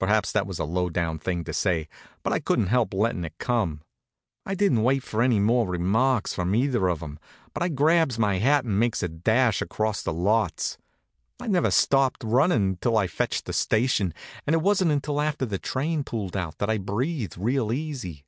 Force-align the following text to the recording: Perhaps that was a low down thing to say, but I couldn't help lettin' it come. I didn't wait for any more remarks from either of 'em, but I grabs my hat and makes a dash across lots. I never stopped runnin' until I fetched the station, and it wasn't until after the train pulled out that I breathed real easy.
Perhaps 0.00 0.32
that 0.32 0.48
was 0.48 0.58
a 0.58 0.64
low 0.64 0.88
down 0.90 1.20
thing 1.20 1.44
to 1.44 1.52
say, 1.52 1.86
but 2.24 2.32
I 2.32 2.40
couldn't 2.40 2.66
help 2.74 2.92
lettin' 2.92 3.24
it 3.24 3.38
come. 3.38 3.82
I 4.44 4.56
didn't 4.56 4.82
wait 4.82 5.04
for 5.04 5.22
any 5.22 5.38
more 5.38 5.68
remarks 5.68 6.34
from 6.34 6.56
either 6.56 6.88
of 6.88 7.00
'em, 7.04 7.20
but 7.54 7.62
I 7.62 7.68
grabs 7.68 8.18
my 8.18 8.38
hat 8.38 8.64
and 8.64 8.80
makes 8.80 9.00
a 9.04 9.08
dash 9.08 9.62
across 9.62 10.04
lots. 10.08 10.76
I 11.38 11.46
never 11.46 11.70
stopped 11.70 12.24
runnin' 12.24 12.70
until 12.70 12.96
I 12.98 13.06
fetched 13.06 13.44
the 13.44 13.52
station, 13.52 14.12
and 14.44 14.54
it 14.54 14.60
wasn't 14.62 14.90
until 14.90 15.20
after 15.20 15.46
the 15.46 15.60
train 15.60 16.02
pulled 16.02 16.36
out 16.36 16.58
that 16.58 16.68
I 16.68 16.78
breathed 16.78 17.38
real 17.38 17.70
easy. 17.70 18.24